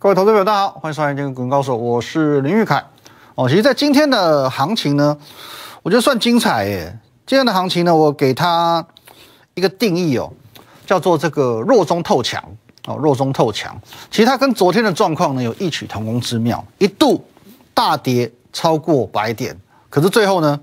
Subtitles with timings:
[0.00, 2.84] 各位投资者，大家好，欢迎收看《今天股民高手》，我是林玉凯。
[3.34, 5.18] 哦，其实，在今天的行情呢，
[5.82, 6.96] 我觉得算精彩耶。
[7.26, 8.86] 今天的行情呢，我给它
[9.54, 10.32] 一个定义哦，
[10.86, 12.40] 叫做这个弱中透强
[12.86, 13.76] 哦，弱中透强。
[14.08, 17.24] 其实它跟昨天的状况呢有异曲同工之妙，一度
[17.74, 19.58] 大跌超过百点，
[19.90, 20.60] 可是最后呢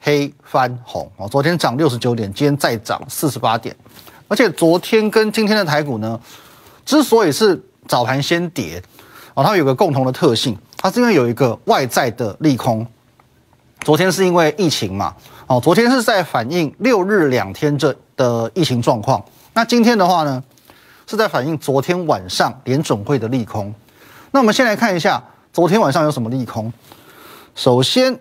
[0.00, 1.28] 黑翻红哦。
[1.28, 3.76] 昨天涨六十九点，今天再涨四十八点，
[4.28, 6.18] 而且昨天跟今天的台股呢，
[6.86, 8.82] 之所以是早盘先跌，
[9.34, 12.86] 哦，它有个共同的特性，它是因为有一个外在的利空。
[13.82, 15.14] 昨天是因为疫情嘛，
[15.46, 19.22] 哦，昨天是在反映六日两天这的疫情状况。
[19.52, 20.42] 那今天的话呢，
[21.06, 23.72] 是在反映昨天晚上联准会的利空。
[24.32, 25.22] 那我们先来看一下
[25.52, 26.72] 昨天晚上有什么利空。
[27.54, 28.18] 首先，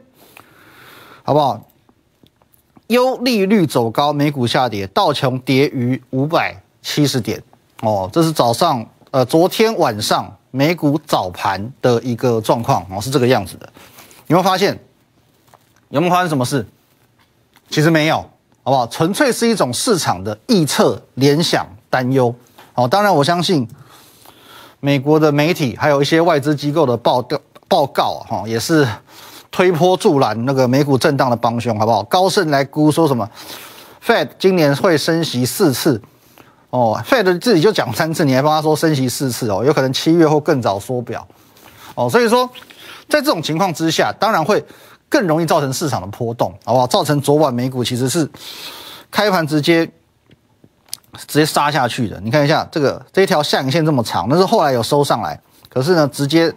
[1.23, 1.59] 好不好？
[2.87, 7.41] 优利率走高，美股下跌，道琼跌逾五百七十点。
[7.81, 8.85] 哦，这是早上。
[9.15, 13.65] 呃，昨天晚上美股早盘的一个状况哦，是这个样子的。
[14.27, 14.77] 有没有发现？
[15.87, 16.67] 有没有发生什么事？
[17.69, 18.17] 其实没有，
[18.63, 18.85] 好不好？
[18.87, 22.35] 纯粹是一种市场的臆测、联想、担忧。
[22.73, 23.65] 哦，当然我相信
[24.81, 28.85] 美国的媒体还有一些外资机构的报调报告哈，也是
[29.49, 32.03] 推波助澜那个美股震荡的帮凶，好不好？
[32.03, 33.25] 高盛来估说什么
[34.05, 36.01] ？Fed 今年会升息四次。
[36.75, 41.25] 哦，Fed 自己就讲三次，你还帮他说升息四次哦，有可能七月或更早缩表
[41.95, 42.45] 哦，所以说
[43.07, 44.61] 在这种情况之下，当然会
[45.07, 46.85] 更容易造成市场的波动，好不好？
[46.85, 48.29] 造成昨晚美股其实是
[49.09, 49.85] 开盘直接
[51.15, 52.19] 直接杀下去的。
[52.19, 55.39] 你看一下这个这一条下影线这么长，那是后来有收上来，
[55.69, 56.53] 可是呢，直接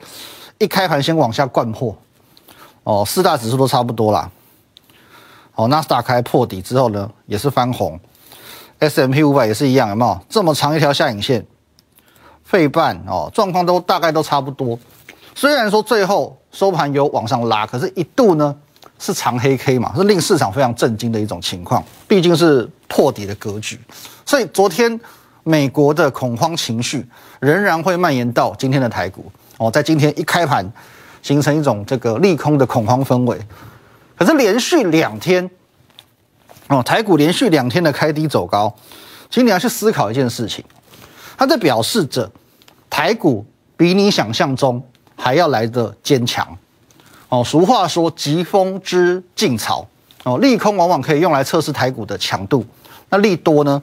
[0.59, 1.97] 一开盘先往下灌破
[2.83, 4.29] 哦，四大指数都差不多啦。
[5.55, 8.01] 哦，纳斯达克破底之后呢，也是翻红。
[8.81, 11.45] S M P 五百也是一样，有没有这么长一条下影线？
[12.45, 14.79] 费半哦，状况都大概都差不多。
[15.35, 18.57] 虽然说最后收盘有往上拉，可是一度呢
[18.99, 21.85] 是长黑 K 嘛，是令市场非常震惊的一种情况。
[22.07, 23.79] 毕竟是破底的格局，
[24.25, 24.99] 所以昨天
[25.43, 27.07] 美国的恐慌情绪
[27.41, 30.65] 仍然会蔓延到今天的台股哦，在今天一开盘
[31.21, 33.39] 形成一种这个利空的恐慌氛围。
[34.17, 35.51] 可是连续两天。
[36.69, 38.73] 哦，台股连续两天的开低走高，
[39.29, 40.65] 其实你要去思考一件事情，
[41.37, 42.31] 它在表示着
[42.89, 43.45] 台股
[43.77, 44.83] 比你想象中
[45.17, 46.47] 还要来的坚强。
[47.31, 49.87] 哦，俗话说疾风知劲草，
[50.25, 52.65] 哦，利空往往可以用来测试台股的强度，
[53.09, 53.83] 那利多呢？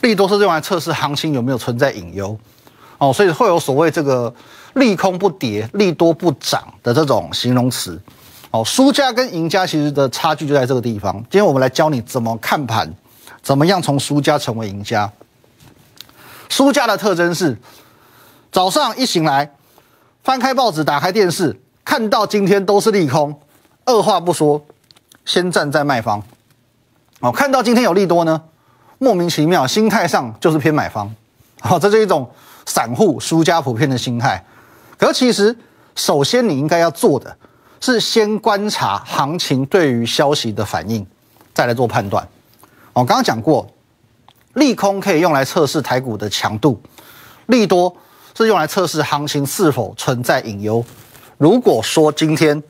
[0.00, 2.36] 利多是用来测试行情有没有存在隐忧。
[2.98, 4.32] 哦，所以会有所谓这个
[4.74, 8.00] 利空不跌，利多不涨的这种形容词。
[8.52, 11.14] 哦，输家跟赢家其实的差距就在这个地方。
[11.22, 12.86] 今天我们来教你怎么看盘，
[13.42, 15.10] 怎么样从输家成为赢家。
[16.50, 17.56] 输家的特征是，
[18.52, 19.50] 早上一醒来，
[20.22, 23.34] 翻开报纸，打开电视，看到今天都是利空，
[23.86, 24.62] 二话不说，
[25.24, 26.22] 先站在卖方。
[27.20, 28.42] 哦，看到今天有利多呢，
[28.98, 31.10] 莫名其妙，心态上就是偏买方。
[31.60, 32.30] 好，这是一种
[32.66, 34.44] 散户输家普遍的心态。
[34.98, 35.56] 可其实，
[35.94, 37.34] 首先你应该要做的。
[37.82, 41.04] 是先观察行情对于消息的反应，
[41.52, 42.26] 再来做判断。
[42.92, 43.68] 我刚刚讲过，
[44.52, 46.80] 利空可以用来测试台股的强度，
[47.46, 47.92] 利多
[48.38, 50.84] 是用来测试行情是否存在隐忧。
[51.38, 52.62] 如果说今天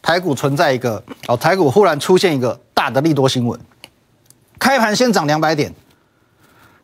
[0.00, 3.58] 台股存在一个哦，台股忽然出现一个大的利多新闻，
[4.56, 5.74] 开盘先涨两百点，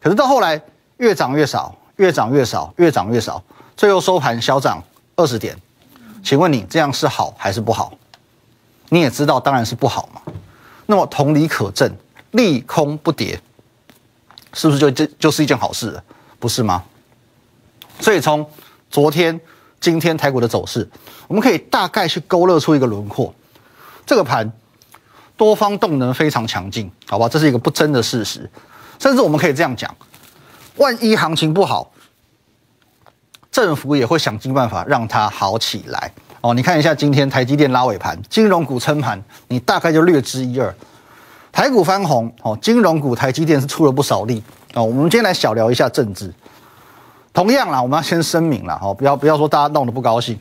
[0.03, 0.61] 可是到后来
[0.97, 3.41] 越涨越少，越涨越少，越涨越少，
[3.77, 4.83] 最后收盘小涨
[5.15, 5.57] 二十点。
[6.25, 7.93] 请问你这样是好还是不好？
[8.89, 10.21] 你也知道，当然是不好嘛。
[10.87, 11.95] 那么同理可证，
[12.31, 13.39] 利空不跌，
[14.55, 16.03] 是不是就这就是一件好事了？
[16.39, 16.83] 不是吗？
[18.01, 18.45] 所以从
[18.91, 19.39] 昨天、
[19.81, 20.89] 今天台股的走势，
[21.29, 23.35] 我们可以大概去勾勒出一个轮廓。
[24.07, 24.51] 这个盘
[25.37, 27.29] 多方动能非常强劲，好吧？
[27.29, 28.51] 这是一个不争的事实。
[28.99, 29.95] 甚至我们可以这样讲：
[30.77, 31.91] 万一行情不好。
[33.55, 36.11] 政府也会想尽办法让它好起来
[36.41, 36.53] 哦。
[36.53, 40.75] 你看一下今天台积电拉尾盘，金融股撑盘，你大概就略知一二。
[41.53, 44.43] 台股翻红哦，金融股台积电是出了不少力
[44.75, 44.83] 哦。
[44.83, 46.35] 我们今天来小聊一下政治。
[47.33, 50.37] 同样啦，我们要先声明了哦，不要不要说大家弄得不高兴。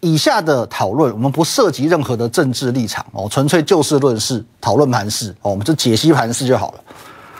[0.00, 6.80] 以下的讨论我们不涉及任何的政治立场哦，纯粹就事论事，讨论盘势哦，我们就解析盘势就好了。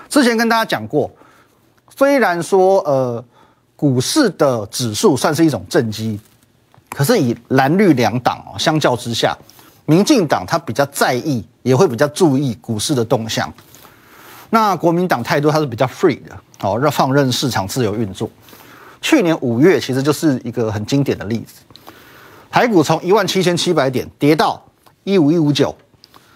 [0.08, 1.10] 之前跟大家讲过，
[1.96, 3.24] 虽然说呃。
[3.80, 6.20] 股市的指数算是一种正绩，
[6.90, 9.34] 可是以蓝绿两党哦相较之下，
[9.86, 13.50] 民进党他比较在意，也会比较注意股市的动向。
[14.50, 18.28] 那国民党态度它是比较 free 的，哦，让放任市场自由运作。
[19.00, 21.62] 去年五月其实就是一个很经典的例子，
[22.50, 24.62] 台股从一万七千七百点跌到
[25.04, 25.74] 一五一五九，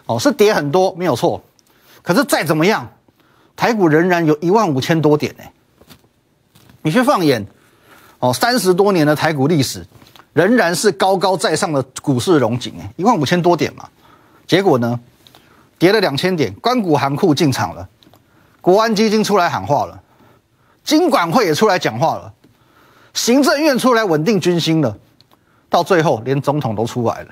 [0.06, 1.38] 哦，是跌很多没有错，
[2.02, 2.90] 可是再怎么样，
[3.54, 5.44] 台股仍然有一万五千多点呢。
[6.84, 7.44] 你去放眼，
[8.18, 9.82] 哦，三十多年的台股历史，
[10.34, 13.88] 仍然是高高在上的股市荣景哎，一万五千多点嘛，
[14.46, 15.00] 结果呢，
[15.78, 17.88] 跌了两千点，关谷行库进场了，
[18.60, 19.98] 国安基金出来喊话了，
[20.84, 22.30] 金管会也出来讲话了。
[23.14, 24.94] 行政院出来稳定军心了，
[25.70, 27.28] 到最后连总统都出来了。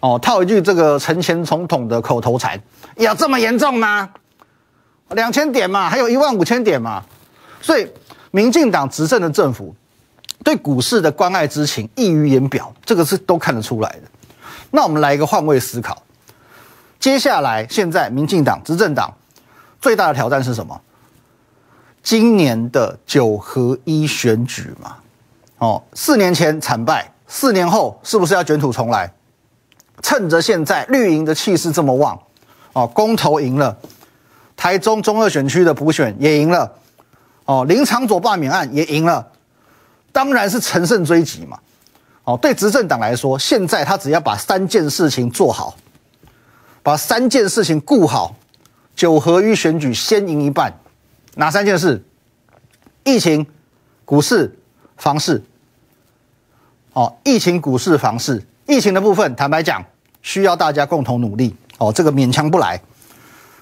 [0.00, 2.60] 哦，套一句这个陈前总统的口头禅：
[2.96, 4.10] 有这么严重吗？
[5.10, 7.04] 两千点嘛，还有一万五千点嘛。
[7.62, 7.88] 所以，
[8.36, 9.74] 民进党执政的政府
[10.44, 14.02] 对股市的关爱之情溢于言表，这个是都看得出来的。
[14.70, 16.02] 那我们来一个换位思考，
[17.00, 19.10] 接下来现在民进党执政党
[19.80, 20.78] 最大的挑战是什么？
[22.02, 24.96] 今年的九合一选举嘛，
[25.56, 29.10] 哦，四年前惨败，四年后是不是要卷土重来？
[30.02, 32.20] 趁着现在绿营的气势这么旺，
[32.74, 33.74] 哦，公投赢了，
[34.54, 36.70] 台中中二选区的补选也赢了，
[37.46, 39.26] 哦，林长佐罢免案也赢了，
[40.12, 41.58] 当然是乘胜追击嘛，
[42.24, 45.74] 哦，对执政党来说，现在他只要把三件事情做好，
[46.82, 48.36] 把三件事情顾好，
[48.94, 50.72] 九合一选举先赢一半。
[51.36, 52.02] 哪三件事？
[53.04, 53.46] 疫情、
[54.04, 54.58] 股市、
[54.96, 55.44] 房市。
[56.94, 58.42] 哦，疫情、股市、房市。
[58.66, 59.84] 疫情的部分，坦白讲，
[60.22, 61.54] 需要大家共同努力。
[61.78, 62.80] 哦，这个勉强不来。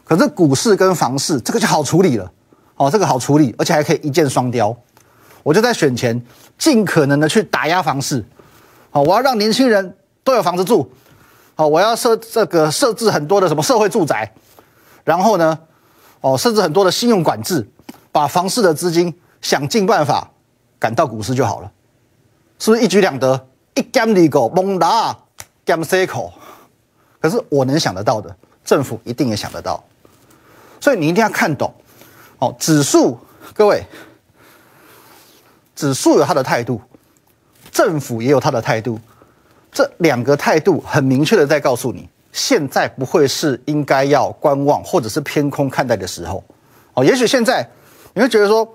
[0.05, 2.31] 可是股市跟房市，这个就好处理了。
[2.77, 4.77] 哦，这个好处理，而且还可以一箭双雕。
[5.43, 6.21] 我就在选前
[6.59, 8.25] 尽可能的去打压房市。
[8.91, 10.91] 好，我要让年轻人都有房子住。
[11.55, 14.33] 好，我要设这个设置很多的什么社会住宅。
[15.05, 15.59] 然后呢？
[16.21, 17.69] 哦，甚至很多的信用管制，
[18.11, 20.31] 把房市的资金想尽办法
[20.79, 21.71] 赶到股市就好了，
[22.59, 23.47] 是不是一举两得？
[23.75, 25.15] 一 gam 里狗蒙达
[25.67, 26.33] gam c 口，
[27.21, 28.35] 可是我能想得到的，
[28.65, 29.85] 政府一定也想得到，
[30.81, 31.71] 所以你一定要看懂。
[32.39, 33.19] 哦，指数，
[33.53, 33.85] 各位，
[35.75, 36.81] 指数有它的态度，
[37.71, 38.99] 政府也有它的态度，
[39.73, 42.09] 这两个态度很明确的在告诉你。
[42.33, 46.43] 现在不会是应该要观望或者是偏空看待的时候，
[46.95, 47.65] 哦，也许现在
[48.13, 48.69] 你会觉得说，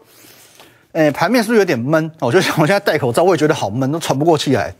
[0.93, 2.09] 诶，盘面是不是有点闷？
[2.19, 4.73] 我就想我现在戴口罩，我也觉得好闷，都喘不过气来。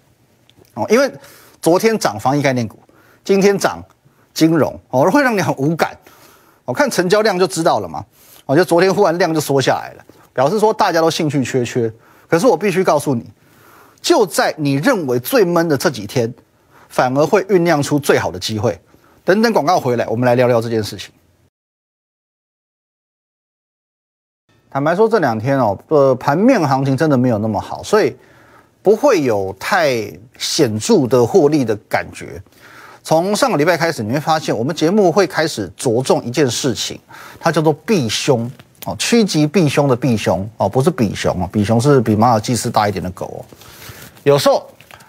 [0.76, 1.12] 哦，因为
[1.62, 2.80] 昨天涨防疫概念股，
[3.26, 3.84] 今天涨
[4.34, 5.98] 金融，哦，会让你很无感。
[6.64, 8.06] 我看成交量就知道了嘛。
[8.50, 11.94] 我觉得昨天忽然量就缩下来了，表示说大家都兴趣缺缺。
[12.28, 13.24] 可是我必须告诉你，
[14.02, 16.34] 就在你认为最闷的这几天。
[16.90, 18.82] 反而会酝酿出最好的机会。
[19.24, 21.12] 等等，广告回来，我们来聊聊这件事情。
[24.72, 28.16] 坦白说，这两天哦，呃，盘面行情真的没有那么好，所以
[28.82, 32.42] 不会有太显著的获利的感觉。
[33.10, 37.00] 从上个礼拜开始，你会发现我们节目会开始着重一件事情，
[37.40, 38.48] 它叫做避凶
[38.86, 43.40] 哦，趋吉避凶的避凶哦，不是比熊哦，比熊是比马尔济斯大一点的狗哦，
[44.22, 44.64] 有时候。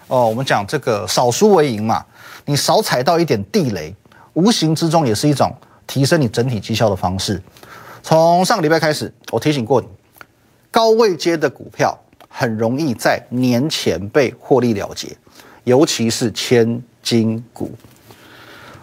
[0.07, 2.03] 哦，我们讲这个少输为赢嘛，
[2.43, 3.95] 你少踩到一点地雷，
[4.33, 5.55] 无形之中也是一种
[5.85, 7.39] 提升你整体绩效的方式。
[8.01, 9.87] 从上个礼拜开始，我提醒过你，
[10.71, 11.95] 高位接的股票
[12.27, 15.15] 很容易在年前被获利了结，
[15.65, 17.71] 尤其是千金股。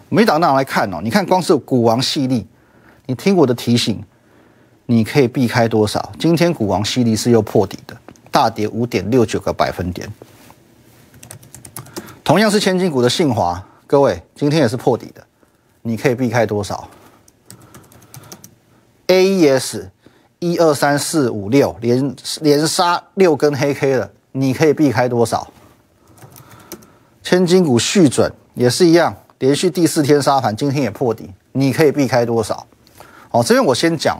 [0.09, 2.45] 我们一档档来看哦，你看光是股王系利，
[3.05, 4.03] 你听我的提醒，
[4.87, 6.11] 你可以避开多少？
[6.17, 7.95] 今天股王系利是又破底的，
[8.31, 10.11] 大跌五点六九个百分点。
[12.23, 15.23] 同样是千金股的信华，各位今天也是破底的，
[15.83, 16.89] 你可以避开多少
[19.07, 19.91] ？A E S
[20.39, 25.51] 一二三四五六连连杀六根黑 K 了，你可以避开多少？
[27.21, 32.65] 千金股续准也是一样，连续第四天杀盘，今天也破底，你可以避开多少？
[33.31, 34.19] 哦，这边我先讲，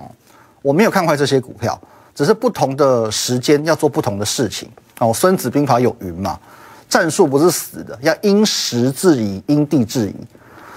[0.62, 1.80] 我没有看坏这些股票，
[2.16, 4.70] 只是不同的时间要做不同的事情。
[5.00, 6.40] 哦，孙子兵法有云嘛。
[6.88, 10.16] 战术不是死的，要因时制宜，因地制宜。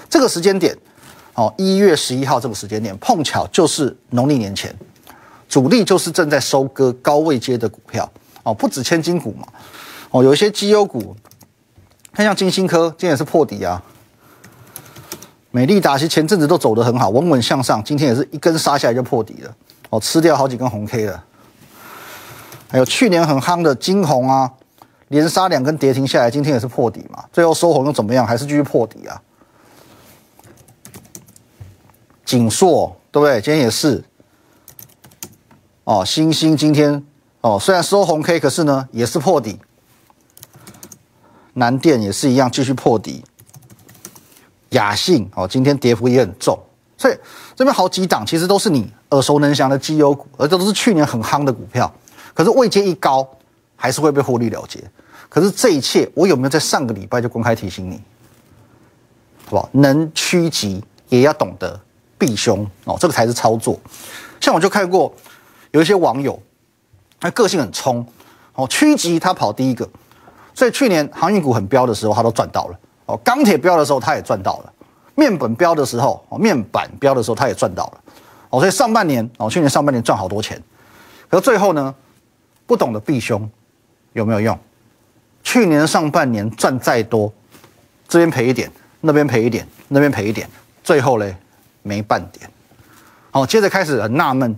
[0.09, 0.77] 这个时间点，
[1.33, 4.75] 哦，一月十一号这个时间点，碰巧就是农历年前，
[5.47, 8.07] 主力就是正在收割高位接的股票，
[8.43, 9.47] 哦，不止千金股嘛，
[10.11, 11.15] 哦，有一些绩优股，
[12.11, 13.81] 看像金星科，今天也是破底啊。
[15.55, 19.55] 美丽达其实前阵子都走得很好，稳稳向上，今天也是一根杀下来就破底了，
[19.91, 21.23] 哦，吃掉好几根红 K 了。
[22.71, 24.51] 还有去年很夯的金红啊。
[25.09, 27.23] 连杀两根跌停下来，今天也是破底嘛？
[27.31, 28.25] 最后收红又怎么样？
[28.25, 29.21] 还是继续破底啊？
[32.25, 33.39] 锦硕对不对？
[33.39, 34.03] 今天也是。
[35.83, 37.05] 哦，星星今天
[37.41, 39.59] 哦，虽然收红 K，可是呢也是破底。
[41.53, 43.23] 南电也是一样，继续破底。
[44.73, 46.57] 雅信哦，今天跌幅也很重，
[46.97, 47.17] 所以
[47.55, 51.91] 这边好几档其实都是你耳熟能详的绩优股，而这都是去年很夯的股票。
[52.33, 53.27] 可是位阶一高，
[53.75, 54.79] 还是会被获利了结。
[55.29, 58.01] 可是这一切，我有没有在上个礼拜就公开提醒你？
[59.45, 59.69] 好不好？
[59.73, 61.79] 能趋吉也要懂得
[62.17, 63.79] 避凶哦，这个才是操作。
[64.39, 65.13] 像我就看过
[65.71, 66.39] 有一些网友，
[67.19, 68.05] 他个性很冲
[68.55, 69.87] 哦，趋吉他跑第一个，
[70.53, 72.79] 所以去年航运股很飙的时候，他都赚到了。
[73.05, 74.73] 哦，钢铁标的时候他也赚到了，
[75.15, 78.01] 面板标的时候，哦，面板标的时候他也赚到了，
[78.49, 80.61] 哦，所以上半年，哦，去年上半年赚好多钱，
[81.29, 81.93] 可是最后呢，
[82.65, 83.49] 不懂得避凶，
[84.13, 84.57] 有没有用？
[85.43, 87.31] 去年上半年赚再多，
[88.07, 90.49] 这边赔一点，那边赔一点，那边赔一点，
[90.81, 91.35] 最后嘞
[91.81, 92.49] 没半点，
[93.31, 94.55] 好，接着开始很纳闷，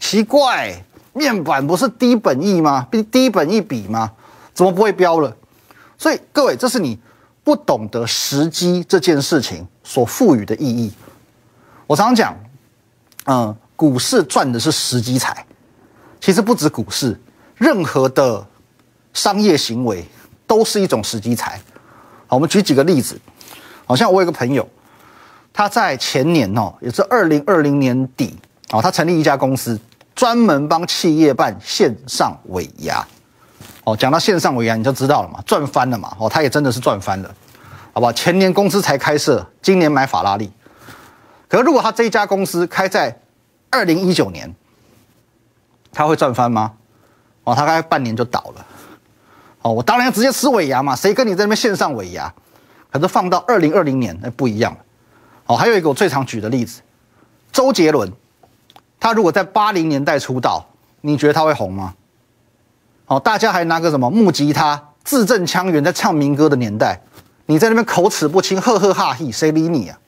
[0.00, 0.74] 奇怪，
[1.12, 2.88] 面板不是低本益吗？
[2.90, 4.10] 低低本益比吗？
[4.54, 5.36] 怎么不会标了？
[5.98, 6.98] 所以各位，这是你。
[7.44, 10.92] 不懂得时机这件事情所赋予的意义，
[11.86, 12.36] 我常常讲，
[13.24, 15.44] 嗯，股市赚的是时机财，
[16.20, 17.20] 其实不止股市，
[17.56, 18.46] 任何的
[19.12, 20.04] 商业行为
[20.46, 21.60] 都是一种时机财。
[22.28, 23.20] 好，我们举几个例子，
[23.86, 24.68] 好像我有个朋友，
[25.52, 28.38] 他在前年哦，也是二零二零年底
[28.70, 29.78] 哦，他成立一家公司，
[30.14, 33.04] 专门帮企业办线上尾牙。
[33.84, 36.16] 哦，讲到线上尾牙，你就知道了嘛，赚翻了嘛。
[36.18, 37.34] 哦，他也真的是赚翻了，
[37.92, 38.12] 好不好？
[38.12, 40.52] 前年公司才开设，今年买法拉利。
[41.48, 43.20] 可是如果他这一家公司开在
[43.70, 44.54] 二零一九年，
[45.92, 46.72] 他会赚翻吗？
[47.44, 48.66] 哦，他开半年就倒了。
[49.62, 52.32] 哦，我当然要直接吃尾牙嘛，谁跟你在那边线上尾牙？
[52.90, 54.78] 可是放到二零二零年，那不一样了。
[55.46, 56.82] 哦，还有一个我最常举的例子，
[57.50, 58.12] 周杰伦，
[59.00, 60.64] 他如果在八零年代出道，
[61.00, 61.94] 你觉得他会红吗？
[63.12, 66.98] 哦，大家还拿个什么木吉他，字正腔圆在唱民歌的年代，
[67.44, 69.98] 你在那边口齿不清，呵呵哈嘿，谁理你啊？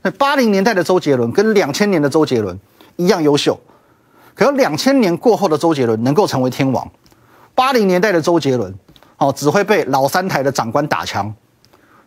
[0.00, 2.58] 那八零年代的周杰伦跟两千年的周杰伦
[2.96, 3.60] 一样优秀，
[4.34, 6.90] 可两千年过后的周杰伦能够成为天王，
[7.54, 8.74] 八零年代的周杰伦
[9.18, 11.34] 哦，只会被老三台的长官打枪，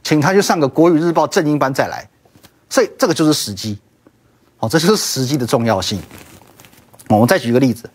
[0.02, 2.10] 请他去上个国语日报正音班再来，
[2.68, 3.78] 所以这个就是时机，
[4.58, 6.02] 哦，这就是时机的重要性。
[7.10, 7.88] 我们再举个例子。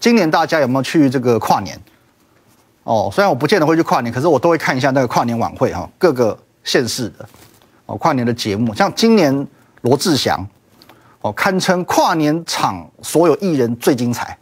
[0.00, 1.78] 今年大家有没有去这个跨年？
[2.84, 7.28] 哦，虽然我不见得会去跨年，可是我都会看一下那个跨年晚会哈，各个县市的
[7.86, 8.74] 哦跨年的节目。
[8.74, 9.46] 像今年
[9.82, 10.46] 罗志祥
[11.20, 14.38] 哦，堪称跨年场所有艺人最精彩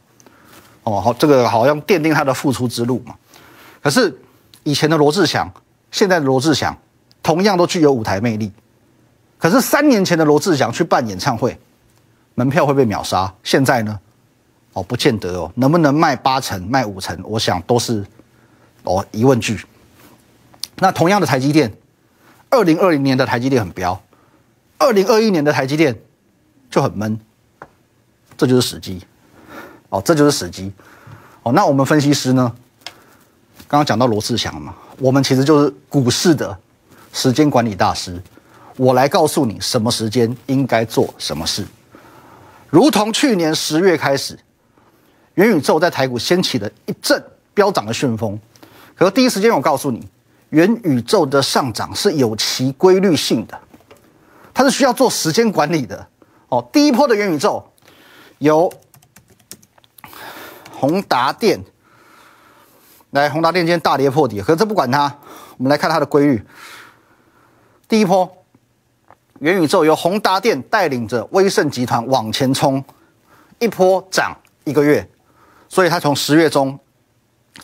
[0.85, 3.15] 哦，好，这个好像奠定他的复出之路嘛。
[3.83, 4.17] 可是
[4.63, 5.51] 以前的罗志祥，
[5.91, 6.77] 现在的罗志祥
[7.23, 8.53] 同样都具有舞台魅力。
[9.39, 11.59] 可是三年前的罗志祥去办演唱会，
[12.35, 13.33] 门票会被秒杀。
[13.43, 13.99] 现在呢？
[14.77, 18.05] 哦，不见得哦，能不能卖八成、卖五成，我想都是
[18.83, 19.59] 哦疑问句。
[20.77, 21.73] 那同样的台积电，
[22.51, 23.99] 二零二零年的台积电很彪，
[24.77, 25.99] 二零二一年的台积电
[26.71, 27.19] 就很闷，
[28.37, 29.03] 这就是时机。
[29.89, 30.71] 哦，这就是时机。
[31.43, 32.55] 哦，那我们分析师呢？
[33.67, 36.55] 刚刚讲到罗志祥嘛，我们其实就是股市的
[37.15, 38.23] 时间管理大师。
[38.77, 41.65] 我来告诉你，什么时间应该做什么事，
[42.69, 44.39] 如同去年十月开始。
[45.37, 47.23] 元宇宙在台股掀起了一阵
[47.55, 48.39] 飙涨的旋风，
[48.95, 50.07] 可是第一时间我告诉你，
[50.49, 53.59] 元宇宙的上涨是有其规律性的，
[54.55, 56.07] 它是需要做时间管理的。
[56.49, 57.63] 哦，第一波的元宇宙
[58.39, 58.73] 由
[60.73, 61.63] 宏达电
[63.11, 65.15] 来，宏达电今天大跌破底，可是这不管它，
[65.59, 66.43] 我们来看它的规律。
[67.89, 68.31] 第一波
[69.41, 72.83] 元宇宙由宏达电带领着威盛集团往前冲，
[73.59, 75.07] 一波涨一个月。
[75.69, 76.79] 所以它从十月中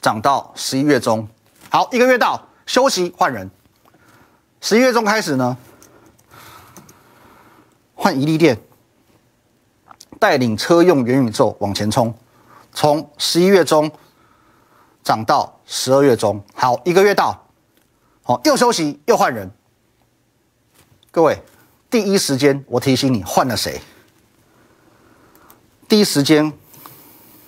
[0.01, 1.27] 涨到十一月中，
[1.71, 3.51] 好，一个月到休息换人。
[4.61, 5.57] 十一月中开始呢，
[7.95, 8.61] 换宜利电
[10.19, 12.15] 带领车用元宇宙往前冲，
[12.73, 13.91] 从十一月中
[15.03, 17.47] 涨到十二月中，好，一个月到，
[18.23, 19.51] 好，又休息又换人。
[21.11, 21.43] 各位，
[21.89, 23.81] 第一时间我提醒你换了谁？
[25.89, 26.53] 第一时间。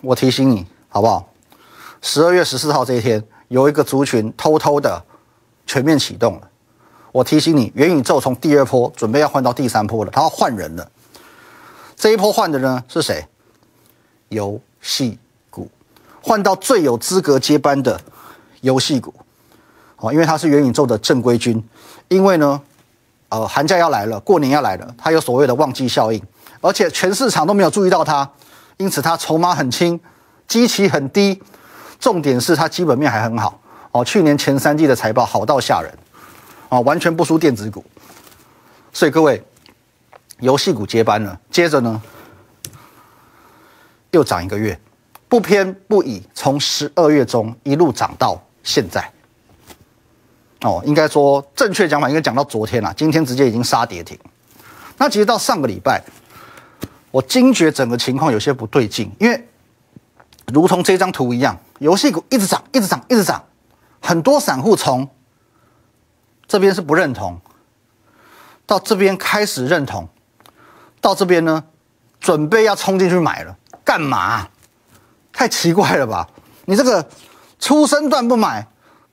[0.05, 1.27] 我提醒你，好不好？
[2.03, 5.03] 十二月十四号这一天，有一个族群偷偷的
[5.67, 6.49] 全面启动了。
[7.11, 10.91] 我提醒你，元宇宙从第二波准备要换到第三波了，它要换人了。
[11.97, 13.27] 这一波换的呢是谁？
[14.29, 15.19] 游戏
[15.49, 15.71] 股，
[16.21, 17.99] 换到最有资格接班的
[18.61, 19.15] 游戏股。
[19.97, 21.63] 哦，因为它是元宇宙的正规军。
[22.09, 22.61] 因为呢，
[23.31, 26.23] 呃，寒假要来了，过年要来了，它有所谓的旺季效应，
[26.61, 28.29] 而且全市场都没有注意到它。
[28.77, 29.99] 因此，它筹码很轻，
[30.49, 31.41] 基期很低，
[32.01, 33.61] 重点是它基本面还很好
[33.93, 34.05] 哦。
[34.05, 35.93] 去年前三季的财报好到吓人
[36.69, 37.85] 啊，完全不输电子股。
[38.93, 39.43] 所以各位，
[40.41, 42.03] 游戏股接班了，接着呢
[44.11, 44.79] 又涨一个月，
[45.29, 49.09] 不偏不倚，从十二月中一路涨到现在。
[50.63, 54.19] 哦，应该说正确讲法应该讲到昨天了，今天直接已经杀跌停。
[54.97, 56.03] 那其实到上个礼拜，
[57.15, 59.49] 我惊觉整个情况有些不对劲，因为
[60.53, 63.45] 如同这张图一样，游戏股一直涨，一直涨，一直涨，
[64.03, 65.09] 很多散户从
[66.49, 67.41] 这边是不认同，
[68.67, 70.09] 到这边开始认同，
[71.01, 71.63] 到这边呢，
[72.19, 74.49] 准备要冲进去买了，干嘛？
[75.33, 76.29] 太奇怪了吧？
[76.65, 77.09] 你这个
[77.61, 78.67] 初生段不买，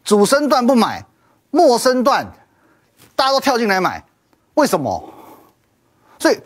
[0.03, 1.05] 主升段不买。
[1.51, 2.25] 陌生段，
[3.15, 4.03] 大家都跳进来买，
[4.55, 5.13] 为什么？
[6.17, 6.39] 所以，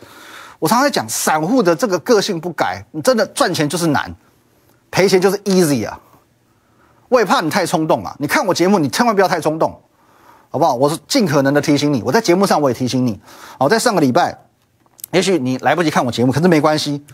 [0.58, 4.14] 我常常在讲，散户的这个个性不改，你真的赚钱就是难，
[4.90, 6.00] 赔钱就是 easy 啊。
[7.08, 8.14] 我也怕你太冲动嘛。
[8.18, 9.80] 你看我节目，你千万不要太冲动，
[10.50, 10.74] 好不好？
[10.74, 12.02] 我是尽可能的提醒你。
[12.02, 13.20] 我在节目上我也提醒你。
[13.58, 14.36] 好，在上个礼拜，
[15.12, 17.04] 也许你来不及看我节目，可是没关系，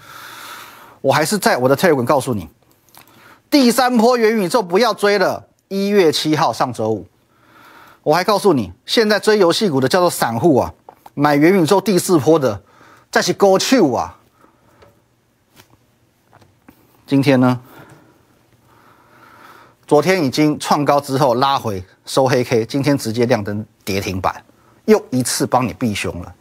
[1.00, 2.48] 我还是在我的 Telegram 告诉你，
[3.50, 5.48] 第三波元宇宙不要追了。
[5.68, 7.06] 一月七号，上周五。
[8.02, 10.74] 我还告诉你，现在追游戏股的叫做散户啊，
[11.14, 12.62] 买元宇宙第四波的，
[13.12, 14.18] 再去 go to 啊。
[17.06, 17.60] 今天呢，
[19.86, 24.42] 昨天已经创高之后拉回收黑 K，今天直接亮灯跌停板，
[24.86, 26.34] 又一次帮你避凶了。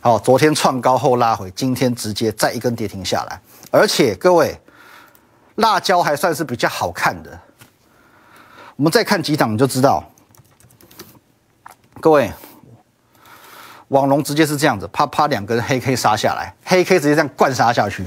[0.00, 4.60] 好，昨天创高后拉回，今天直接再一根跌停下来，而且各位，
[5.54, 7.40] 辣椒还算是比较好看的。
[8.74, 10.04] 我们再看几档你就知道。
[12.00, 12.32] 各位，
[13.94, 18.04] 网龙直接是这样子，啪啪两根黑 K 杀下来，黑 K 直接这样灌杀下去。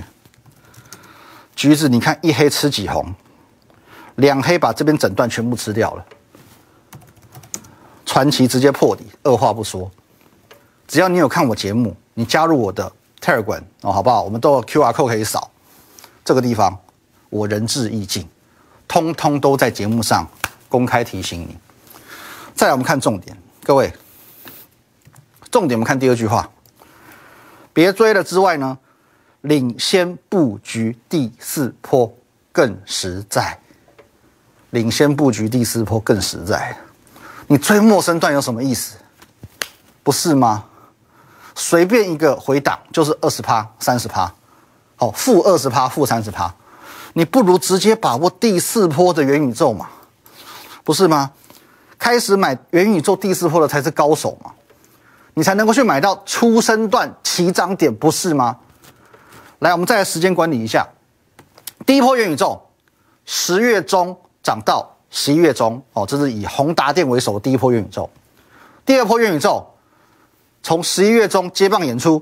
[1.56, 3.16] 橘子，你看一黑吃几红，
[4.16, 6.06] 两黑把这边整段全部吃掉了。
[8.06, 9.90] 传奇直接破底，二话不说，
[10.90, 14.24] 只要你有看我节目，你加入我的 Telegram 哦，好不好？
[14.24, 15.50] 我们都有 QR code 可以扫，
[16.26, 16.78] 这个地方
[17.30, 18.28] 我仁至义尽，
[18.90, 20.28] 通通都在节目上
[20.68, 21.58] 公开提醒你。
[22.54, 23.38] 再来，我们看重点。
[23.64, 23.94] 各位，
[25.58, 26.48] 重点我们看第二句话，
[27.74, 28.78] 别追了之外呢，
[29.42, 32.16] 领先布局第四波
[32.52, 33.58] 更实在。
[34.70, 36.78] 领先布局第四波更实在，
[37.48, 38.98] 你追陌生段有什么意思？
[40.04, 40.64] 不是吗？
[41.56, 44.32] 随便一个回档就是二十趴、三十趴，
[44.96, 46.54] 好，负二十趴、负三十趴，
[47.14, 49.90] 你不如直接把握第四波的元宇宙嘛，
[50.84, 51.32] 不是吗？
[51.98, 54.52] 开始买元宇宙第四波的才是高手嘛，
[55.38, 58.58] 你才能够去买到出生段起涨点，不是吗？
[59.60, 60.88] 来，我们再来时间管理一下，
[61.86, 62.60] 第一波元宇宙
[63.24, 68.10] 十月中涨到十一月中，哦，这是以宏达电为首的第一波元宇宙。
[68.84, 69.64] 第二波元宇宙
[70.64, 72.20] 从十一月中接棒演出，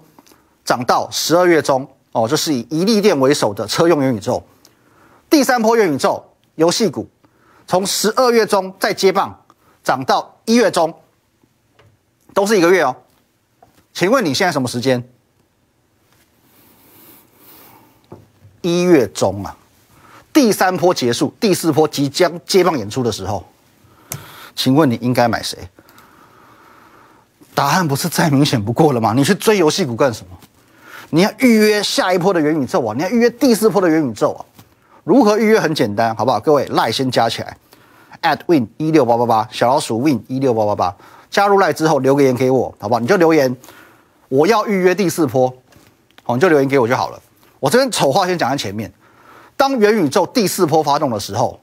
[0.66, 4.44] 涨到十二月中，哦，这是以宜利电为首的车用元宇宙。
[5.30, 6.22] 第三波元宇宙
[6.56, 7.10] 游戏股
[7.66, 9.42] 从十二月中再接棒。
[9.86, 10.94] 涨到一月中，
[12.34, 12.94] 都是一个月哦。
[13.96, 15.02] 请问你现在什么时间？
[18.62, 19.56] 一月中啊，
[20.34, 23.46] 第三波结束，第四波即将接棒演出的时候，
[24.54, 25.58] 请问你应该买谁？
[27.54, 29.14] 答案不是再明显不过了吗？
[29.14, 30.38] 你去追游戏股干什么？
[31.12, 32.94] 你要预约下一波的元宇宙啊！
[32.98, 34.44] 你要预约第四波的元宇宙啊！
[35.06, 35.58] 如何预约？
[35.58, 36.38] 很简单，好不好？
[36.42, 37.56] 各位赖先加起来。
[38.24, 40.96] at win 一六八八八小老鼠 win 一六八八八
[41.30, 43.00] 加入来之后留个言给我，好不好？
[43.00, 43.56] 你就留言，
[44.30, 45.54] 我要预约第四波，
[46.24, 47.22] 好，你就留言给我就好了。
[47.60, 48.92] 我这边丑话先讲在前面，
[49.56, 51.60] 当元宇宙第四波发动的时候，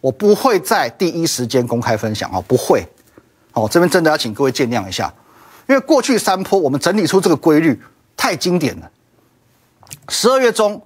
[0.00, 2.86] 我不会在第一时间公开分享哦，不会。
[3.52, 5.12] 哦，这边真的要请各位见谅一下，
[5.68, 7.80] 因为过去三波我们整理出这个规律
[8.16, 8.90] 太经典了。
[10.08, 10.82] 十二月中，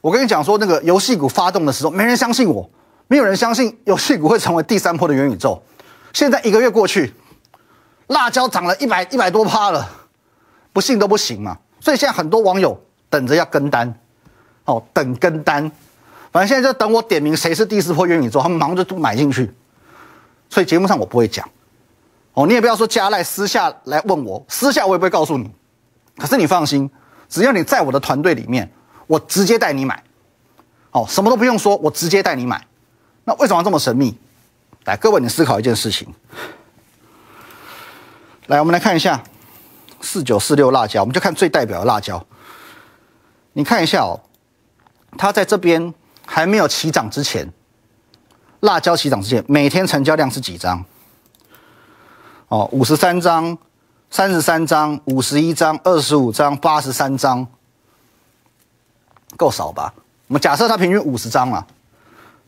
[0.00, 2.68] 我跟你讲说那个游戏股发动的时候，没人相信我。
[3.08, 5.62] 没有人相信游戏股会成为第三波的元宇宙。
[6.12, 7.14] 现在一个月过去，
[8.08, 9.88] 辣椒涨了一百一百多趴了，
[10.76, 11.56] 不信都不行嘛。
[11.80, 13.98] 所以现在很多网友等着要跟单，
[14.66, 15.62] 哦，等跟单。
[16.30, 19.50] 反正现在就等我点名谁是第四波元宇宙，他们忙着都买进去。
[20.50, 21.48] 所以节目上我不会讲，
[22.34, 25.50] 哦，你也不要说加赖私下来问我，私下我也不会告诉你。
[26.18, 26.90] 可是你放心，
[27.26, 28.70] 只要你在我的团队里面，
[29.06, 30.02] 我直接带你买，
[30.90, 32.62] 哦，什么都不用说，我直接带你买。
[33.24, 34.14] 那为什么这么神秘？
[34.84, 36.06] 来，各位，你思考一件事情。
[38.48, 39.22] 来，我们来看一下
[40.00, 42.24] 四九四六辣椒，我们就看最代表的辣椒。
[43.52, 44.20] 你看一下哦，
[45.16, 45.94] 它在这边
[46.26, 47.50] 还没有起涨之前，
[48.60, 50.84] 辣椒起涨之前，每天成交量是几张？
[52.48, 53.56] 哦，五十三张、
[54.10, 57.46] 三十三张、五十一张、二十五张、八十三张，
[59.36, 59.92] 够少吧？
[60.28, 61.66] 我们假设它平均五十张嘛，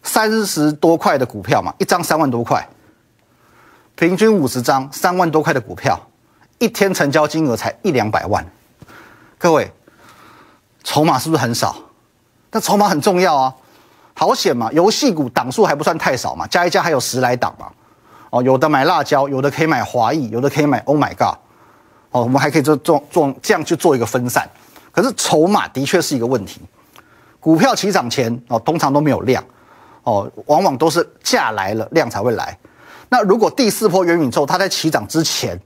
[0.03, 2.69] 三十多块的股票嘛，一张三万多块，
[3.97, 6.08] 平均五十张，三万多块的股票，
[6.59, 8.45] 一天成交金额才一两百万，
[9.39, 9.71] 各位，
[10.83, 11.77] 筹码是不是很少？
[12.51, 13.55] 但筹码很重要啊，
[14.15, 14.69] 好险嘛！
[14.73, 17.71] 游戏股档数还不算太少嘛，加一加还有十来档嘛。
[18.31, 21.39] 哦，有的买辣椒，有的可以买华谊，有的可以买 Oh my God。
[22.11, 24.49] 哦，我们还可以做做做这样去做一个分散。
[24.91, 26.61] 可是筹码的确是一个问题。
[27.39, 29.45] 股票起涨前哦，通常都没有量，
[30.03, 32.59] 哦，往往都是价来了量才会来。
[33.09, 35.59] 那如果第四波元宇宙它在起涨之前，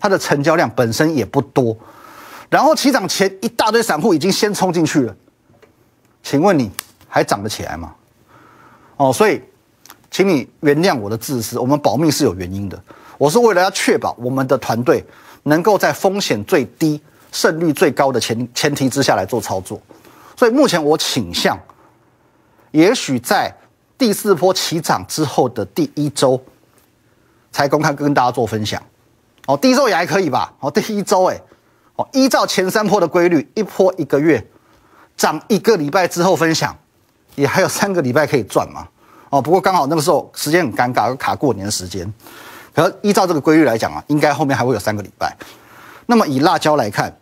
[0.00, 1.76] 它的成交量本身也不多，
[2.48, 5.14] 然后起涨前一大堆散户已经先冲进去了。
[6.22, 6.70] 请问你
[7.06, 7.94] 还涨得起来吗？
[8.96, 9.40] 哦，所以，
[10.10, 11.58] 请你原谅我的自私。
[11.58, 12.82] 我们保密是有原因的，
[13.16, 15.04] 我是为了要确保我们的团队
[15.44, 17.00] 能够在风险最低、
[17.32, 19.80] 胜率最高的前前提之下来做操作。
[20.36, 21.58] 所以目前我倾向，
[22.70, 23.54] 也许在
[23.96, 26.42] 第四波起涨之后的第一周
[27.52, 28.82] 才公开跟大家做分享。
[29.46, 30.52] 哦，第一周也还可以吧？
[30.60, 31.40] 哦，第一周哎，
[31.96, 34.44] 哦，依照前三波的规律，一波一个月。
[35.16, 36.74] 涨一个礼拜之后分享，
[37.34, 38.88] 也还有三个礼拜可以赚嘛？
[39.28, 42.10] 哦，不过刚好那个时候时间很尴尬，卡过年的时间。
[42.74, 45.36] 可依照这个规律来讲啊，应该后面还会有三个礼拜。
[46.06, 47.14] 那么以辣椒来看，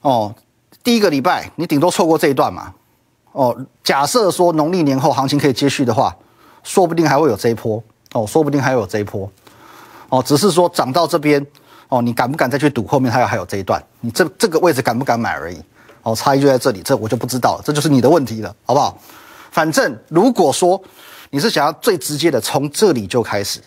[0.00, 0.34] 哦，
[0.82, 2.72] 第一个礼拜你顶多错过这一段嘛？
[3.32, 6.16] 哦，假设说农历年后行情可以接续的话，
[6.62, 7.82] 说不定还会有这一波。
[8.14, 9.30] 哦，说不定还有这一波。
[10.08, 11.46] 哦，只是说涨到这边。
[11.90, 13.80] 哦，你敢不敢再去赌后面还有还有这一段？
[14.00, 15.62] 你这这个位置敢不敢买而已？
[16.02, 18.98] 哦，差异就在这里，这我就不知道了，这就是你的问题了，好不好？
[19.50, 20.82] 反正如果说
[21.30, 23.60] 你是想要最直接的从这里就开始，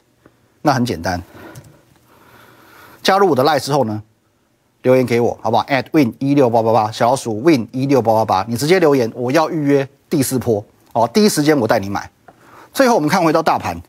[0.64, 1.22] 那很简单，
[3.04, 4.02] 加入我的 line 之后呢，
[4.82, 12.10] 留言给我，好不好？at win 一六八八八小老鼠 win 一六八八八，你直接留言，我要预约第四波，哦，第一时间我带你买。
[12.74, 13.80] 最后我们看回到大盘。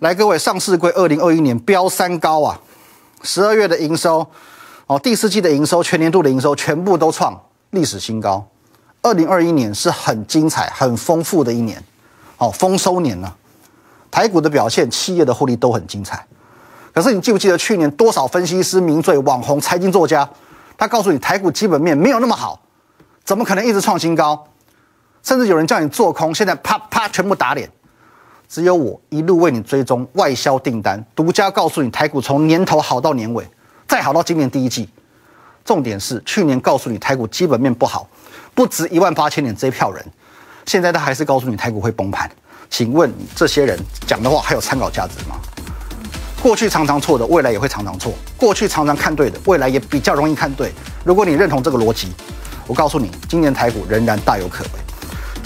[0.00, 2.60] 来，各位，上市柜二零二一年飙三高啊！
[3.22, 4.24] 十二月的营收，
[4.86, 7.36] 哦，第四季的营收，全年度的营收全部都创
[7.70, 8.46] 历史新高。
[9.02, 11.82] 二零二一年是很精彩、很丰富的一年，
[12.36, 13.34] 哦，丰收年呢。
[14.08, 16.24] 台股的表现，企业的获利都很精彩。
[16.94, 20.28] 可是你记不记得去年多少分析师、名嘴、网红、财经作家，
[20.76, 22.60] 他告诉你台股基本面没有那么好，
[23.24, 24.46] 怎么可能一直创新高？
[25.24, 27.68] 甚至有人叫你做空，现在啪啪全部打脸。
[28.48, 33.46] 只有我一路为你追踪外销订单，独家告诉你台股从年头好到年尾，
[33.86, 34.88] 再好到今年第一季。
[35.64, 38.08] 重点是去年告诉你台股基本面不好，
[38.54, 40.02] 不值一万八千点这一票人，
[40.64, 42.30] 现在他还是告诉你台股会崩盘。
[42.70, 45.36] 请问你这些人讲的话还有参考价值吗？
[46.42, 50.72] 过去常常错的，未来也会常常错；过去常常看对的，未来也比较容易看对。
[51.04, 52.12] 如果你认同这个逻辑，
[52.66, 54.70] 我告诉你，今年台股仍然大有可为。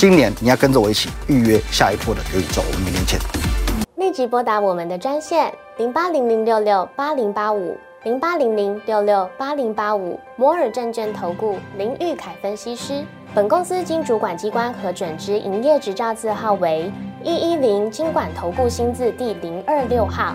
[0.03, 3.21] 今年你要跟着我一起预约下一波的元宇宙，我们明年见。
[3.95, 13.05] 立即拨打我们的专线零八零零六六八零八五零八零零六六八零八五摩尔证券投顾林玉凯分析师。
[13.33, 16.91] 本公司经主管机关核准之营业执照字号为
[17.23, 20.35] 一一零金管投顾新字第零二六号。